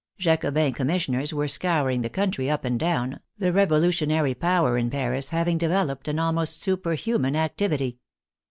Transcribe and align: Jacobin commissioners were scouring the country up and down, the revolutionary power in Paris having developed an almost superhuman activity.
Jacobin 0.17 0.73
commissioners 0.73 1.31
were 1.31 1.47
scouring 1.47 2.01
the 2.01 2.09
country 2.09 2.49
up 2.49 2.65
and 2.65 2.79
down, 2.79 3.19
the 3.37 3.53
revolutionary 3.53 4.33
power 4.33 4.75
in 4.75 4.89
Paris 4.89 5.29
having 5.29 5.59
developed 5.59 6.07
an 6.07 6.17
almost 6.17 6.59
superhuman 6.59 7.35
activity. 7.35 7.99